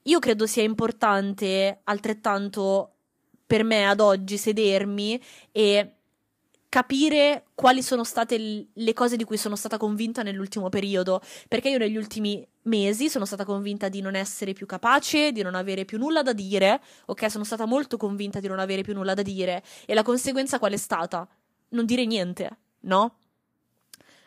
[0.04, 2.92] io credo sia importante altrettanto
[3.46, 5.22] per me ad oggi sedermi
[5.52, 5.97] e
[6.70, 11.78] capire quali sono state le cose di cui sono stata convinta nell'ultimo periodo, perché io
[11.78, 15.98] negli ultimi mesi sono stata convinta di non essere più capace, di non avere più
[15.98, 19.64] nulla da dire, ok, sono stata molto convinta di non avere più nulla da dire
[19.86, 21.28] e la conseguenza qual è stata?
[21.70, 23.18] Non dire niente, no?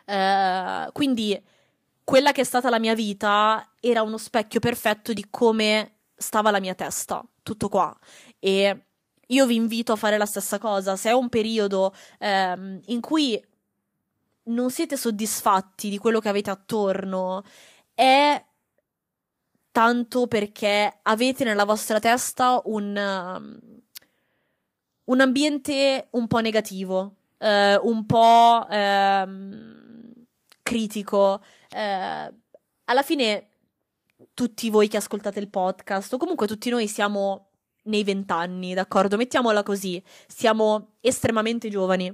[0.07, 1.41] Uh, quindi
[2.03, 6.59] quella che è stata la mia vita era uno specchio perfetto di come stava la
[6.59, 7.97] mia testa, tutto qua.
[8.39, 8.87] E
[9.31, 10.97] io vi invito a fare la stessa cosa.
[10.97, 13.43] Se è un periodo ehm, in cui
[14.45, 17.43] non siete soddisfatti di quello che avete attorno,
[17.95, 18.45] è
[19.73, 23.59] tanto perché avete nella vostra testa un, um,
[25.05, 30.13] un ambiente un po' negativo, eh, un po' ehm,
[30.63, 31.43] critico.
[31.69, 32.35] Eh,
[32.85, 33.49] alla fine,
[34.35, 37.50] tutti voi che ascoltate il podcast, o comunque tutti noi siamo
[37.91, 39.19] nei vent'anni, d'accordo?
[39.19, 42.11] Mettiamola così, siamo estremamente giovani.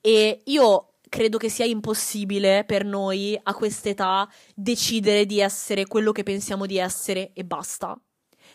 [0.00, 6.22] E io credo che sia impossibile per noi a quest'età decidere di essere quello che
[6.22, 7.98] pensiamo di essere e basta.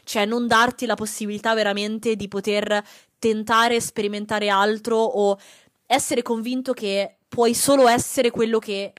[0.04, 2.84] Cioè, non darti la possibilità veramente di poter
[3.18, 5.38] tentare, sperimentare altro o
[5.86, 8.94] essere convinto che puoi solo essere quello che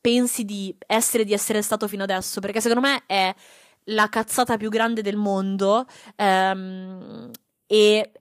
[0.00, 2.40] pensi di essere, di essere stato fino adesso.
[2.40, 3.34] Perché secondo me è
[3.88, 5.86] la cazzata più grande del mondo
[6.16, 7.30] ehm,
[7.66, 8.12] e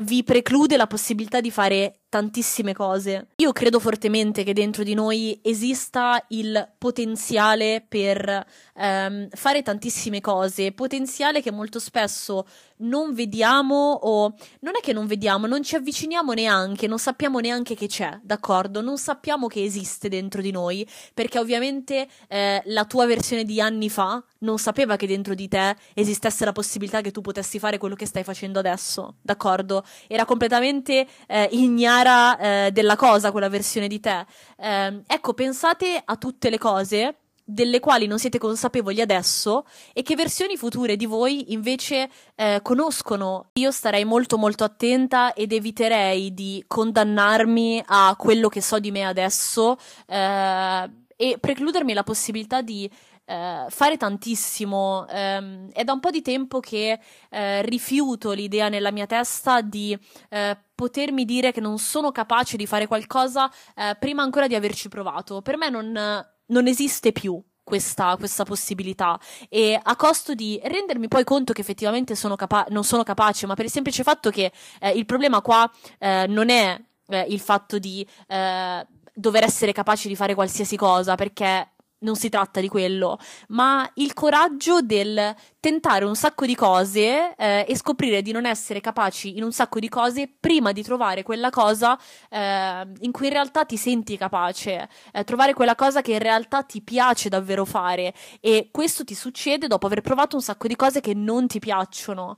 [0.00, 3.28] vi preclude la possibilità di fare tantissime cose.
[3.36, 10.72] Io credo fortemente che dentro di noi esista il potenziale per ehm, fare tantissime cose,
[10.72, 12.46] potenziale che molto spesso
[12.80, 17.74] non vediamo o non è che non vediamo, non ci avviciniamo neanche, non sappiamo neanche
[17.74, 18.80] che c'è, d'accordo?
[18.80, 23.90] Non sappiamo che esiste dentro di noi, perché ovviamente eh, la tua versione di anni
[23.90, 27.96] fa non sapeva che dentro di te esistesse la possibilità che tu potessi fare quello
[27.96, 29.84] che stai facendo adesso, d'accordo?
[30.06, 34.24] Era completamente eh, ignara eh, della cosa quella versione di te.
[34.56, 37.16] Eh, ecco, pensate a tutte le cose
[37.50, 43.46] delle quali non siete consapevoli adesso e che versioni future di voi invece eh, conoscono.
[43.54, 49.04] Io starei molto molto attenta ed eviterei di condannarmi a quello che so di me
[49.06, 52.88] adesso eh, e precludermi la possibilità di
[53.28, 55.06] eh, fare tantissimo.
[55.08, 56.98] Eh, è da un po' di tempo che
[57.28, 59.96] eh, rifiuto l'idea nella mia testa di
[60.30, 64.88] eh, potermi dire che non sono capace di fare qualcosa eh, prima ancora di averci
[64.88, 65.42] provato.
[65.42, 69.20] Per me non non esiste più questa, questa, possibilità
[69.50, 73.54] e a costo di rendermi poi conto che effettivamente sono capa- non sono capace, ma
[73.54, 74.50] per il semplice fatto che
[74.80, 80.08] eh, il problema qua eh, non è eh, il fatto di eh, dover essere capaci
[80.08, 83.18] di fare qualsiasi cosa, perché non si tratta di quello,
[83.48, 88.80] ma il coraggio del tentare un sacco di cose eh, e scoprire di non essere
[88.80, 91.98] capaci in un sacco di cose prima di trovare quella cosa
[92.30, 96.62] eh, in cui in realtà ti senti capace, eh, trovare quella cosa che in realtà
[96.62, 101.00] ti piace davvero fare e questo ti succede dopo aver provato un sacco di cose
[101.00, 102.36] che non ti piacciono.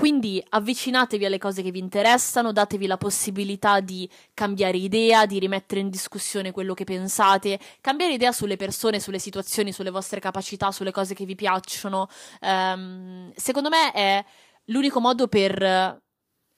[0.00, 5.82] Quindi avvicinatevi alle cose che vi interessano, datevi la possibilità di cambiare idea, di rimettere
[5.82, 10.90] in discussione quello che pensate, cambiare idea sulle persone, sulle situazioni, sulle vostre capacità, sulle
[10.90, 12.08] cose che vi piacciono.
[12.40, 14.24] Um, secondo me è
[14.68, 16.00] l'unico modo per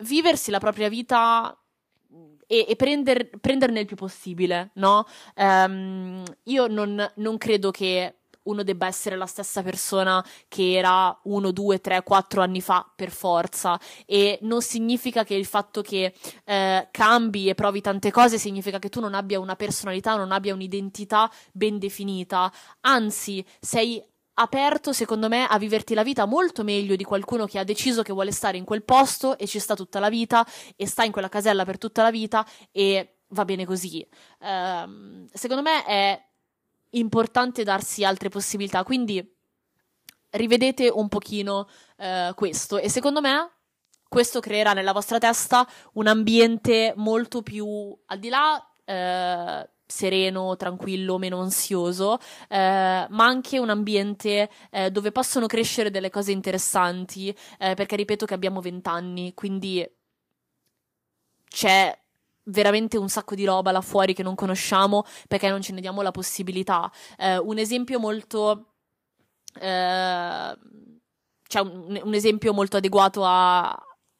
[0.04, 1.52] viversi la propria vita
[2.46, 5.04] e, e prender, prenderne il più possibile, no?
[5.34, 11.50] Um, io non, non credo che uno debba essere la stessa persona che era uno,
[11.50, 16.14] due, tre, quattro anni fa per forza e non significa che il fatto che
[16.44, 20.54] eh, cambi e provi tante cose significa che tu non abbia una personalità, non abbia
[20.54, 24.02] un'identità ben definita, anzi sei
[24.34, 28.12] aperto, secondo me, a viverti la vita molto meglio di qualcuno che ha deciso che
[28.12, 31.28] vuole stare in quel posto e ci sta tutta la vita e sta in quella
[31.28, 34.06] casella per tutta la vita e va bene così.
[34.40, 36.31] Um, secondo me è
[36.92, 39.36] importante darsi altre possibilità, quindi
[40.30, 42.78] rivedete un pochino eh, questo.
[42.78, 43.50] E secondo me
[44.08, 51.18] questo creerà nella vostra testa un ambiente molto più al di là eh, sereno, tranquillo,
[51.18, 52.18] meno ansioso,
[52.48, 57.28] eh, ma anche un ambiente eh, dove possono crescere delle cose interessanti,
[57.58, 59.86] eh, perché ripeto che abbiamo vent'anni, quindi
[61.48, 61.98] c'è
[62.44, 66.02] veramente un sacco di roba là fuori che non conosciamo perché non ce ne diamo
[66.02, 66.90] la possibilità.
[67.18, 68.66] Eh, un esempio molto...
[69.60, 70.58] Eh,
[71.46, 73.68] cioè un, un, esempio molto adeguato a,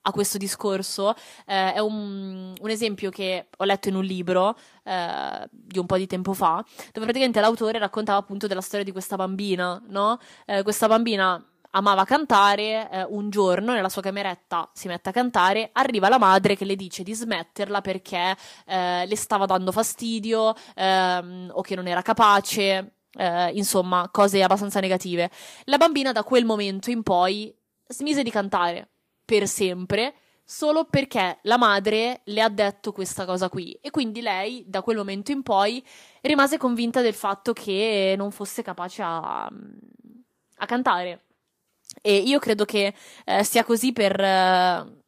[0.02, 1.14] a questo discorso
[1.46, 5.96] eh, è un, un, esempio che ho letto in un libro eh, di un po'
[5.96, 10.18] di tempo fa, dove praticamente l'autore raccontava appunto della storia di questa bambina, no?
[10.44, 11.42] Eh, questa bambina
[11.72, 16.56] amava cantare, eh, un giorno nella sua cameretta si mette a cantare, arriva la madre
[16.56, 21.86] che le dice di smetterla perché eh, le stava dando fastidio ehm, o che non
[21.86, 25.30] era capace, eh, insomma, cose abbastanza negative.
[25.64, 27.54] La bambina da quel momento in poi
[27.86, 28.88] smise di cantare
[29.24, 30.14] per sempre
[30.44, 34.96] solo perché la madre le ha detto questa cosa qui e quindi lei da quel
[34.96, 35.82] momento in poi
[36.20, 41.22] rimase convinta del fatto che non fosse capace a, a cantare.
[42.00, 45.02] E io credo che eh, sia così per, uh,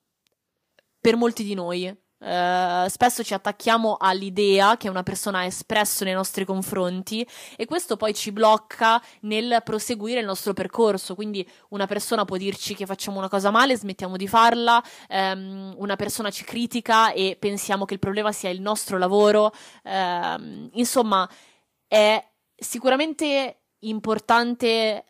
[1.00, 2.02] per molti di noi.
[2.16, 7.98] Uh, spesso ci attacchiamo all'idea che una persona ha espresso nei nostri confronti e questo
[7.98, 11.14] poi ci blocca nel proseguire il nostro percorso.
[11.14, 15.96] Quindi una persona può dirci che facciamo una cosa male, smettiamo di farla, um, una
[15.96, 19.52] persona ci critica e pensiamo che il problema sia il nostro lavoro.
[19.82, 21.28] Uh, insomma,
[21.86, 22.26] è
[22.56, 25.04] sicuramente importante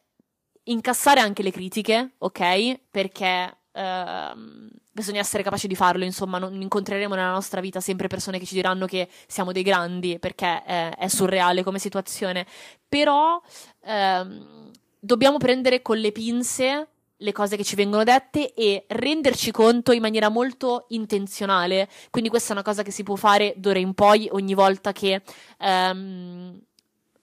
[0.65, 2.81] incassare anche le critiche, ok?
[2.91, 8.39] Perché uh, bisogna essere capaci di farlo, insomma, non incontreremo nella nostra vita sempre persone
[8.39, 12.47] che ci diranno che siamo dei grandi, perché è, è surreale come situazione.
[12.89, 19.51] Però uh, dobbiamo prendere con le pinze le cose che ci vengono dette e renderci
[19.51, 21.89] conto in maniera molto intenzionale.
[22.11, 25.23] Quindi questa è una cosa che si può fare d'ora in poi ogni volta che
[25.61, 26.61] um,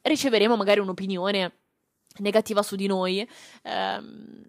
[0.02, 1.52] riceveremo magari un'opinione
[2.20, 3.28] negativa su di noi,
[3.64, 4.43] ehm,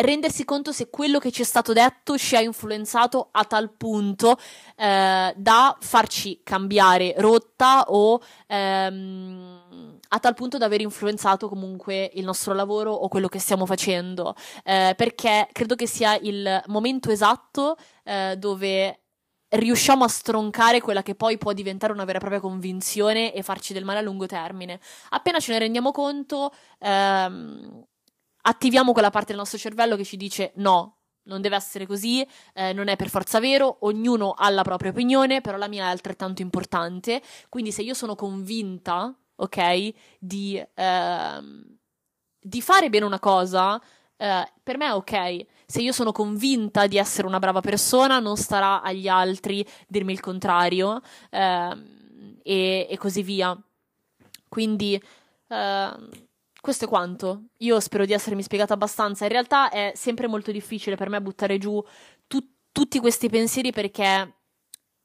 [0.00, 4.36] rendersi conto se quello che ci è stato detto ci ha influenzato a tal punto
[4.76, 12.24] eh, da farci cambiare rotta o ehm, a tal punto da aver influenzato comunque il
[12.24, 14.34] nostro lavoro o quello che stiamo facendo,
[14.64, 19.00] eh, perché credo che sia il momento esatto eh, dove
[19.50, 23.72] riusciamo a stroncare quella che poi può diventare una vera e propria convinzione e farci
[23.72, 24.80] del male a lungo termine.
[25.10, 27.84] Appena ce ne rendiamo conto, ehm,
[28.42, 30.96] attiviamo quella parte del nostro cervello che ci dice no.
[31.22, 35.40] Non deve essere così, eh, non è per forza vero, ognuno ha la propria opinione,
[35.42, 37.22] però la mia è altrettanto importante.
[37.48, 41.78] Quindi se io sono convinta, ok, di, ehm,
[42.40, 43.80] di fare bene una cosa,
[44.16, 45.46] eh, per me è ok.
[45.70, 50.18] Se io sono convinta di essere una brava persona, non starà agli altri dirmi il
[50.18, 51.00] contrario
[51.30, 51.76] eh,
[52.42, 53.56] e, e, così via.
[54.48, 55.00] Quindi
[55.46, 55.94] eh,
[56.60, 57.44] questo è quanto.
[57.58, 59.22] Io spero di essermi spiegata abbastanza.
[59.26, 61.80] In realtà è sempre molto difficile per me buttare giù
[62.26, 64.39] tu- tutti questi pensieri perché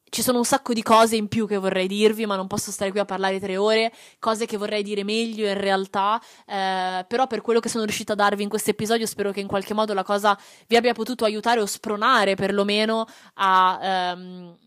[0.09, 2.91] ci sono un sacco di cose in più che vorrei dirvi, ma non posso stare
[2.91, 7.41] qui a parlare tre ore, cose che vorrei dire meglio in realtà, eh, però per
[7.41, 10.03] quello che sono riuscita a darvi in questo episodio spero che in qualche modo la
[10.03, 10.37] cosa
[10.67, 14.57] vi abbia potuto aiutare o spronare perlomeno a ehm,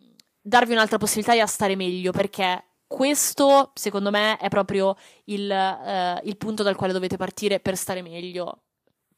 [0.41, 6.21] darvi un'altra possibilità e a stare meglio, perché questo secondo me è proprio il, eh,
[6.25, 8.63] il punto dal quale dovete partire per stare meglio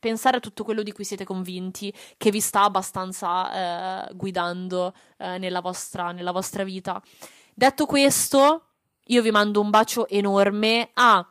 [0.01, 5.39] pensare a tutto quello di cui siete convinti, che vi sta abbastanza eh, guidando eh,
[5.39, 7.01] nella, vostra, nella vostra vita.
[7.55, 8.65] Detto questo,
[9.05, 10.91] io vi mando un bacio enorme.
[10.95, 11.25] Ah,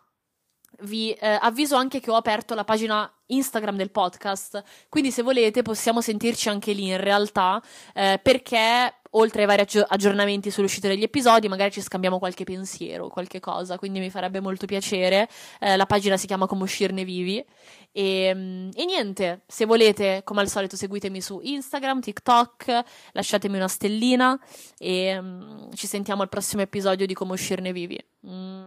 [0.82, 5.62] vi eh, avviso anche che ho aperto la pagina Instagram del podcast, quindi se volete
[5.62, 7.62] possiamo sentirci anche lì in realtà,
[7.94, 13.40] eh, perché oltre ai vari aggiornamenti sull'uscita degli episodi, magari ci scambiamo qualche pensiero, qualche
[13.40, 15.28] cosa, quindi mi farebbe molto piacere.
[15.60, 17.44] Eh, la pagina si chiama Come uscirne vivi.
[17.92, 22.84] E, mm, e, niente, se volete, come al solito, seguitemi su Instagram, TikTok,
[23.14, 24.40] lasciatemi una stellina
[24.78, 28.00] e um, ci sentiamo al prossimo episodio di Come uscirne vivi.
[28.28, 28.64] Mm,